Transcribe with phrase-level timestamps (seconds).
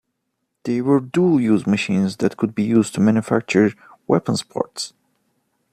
[0.63, 3.73] They were 'dual use' machines that could be used to manufacture
[4.07, 4.93] weapons parts.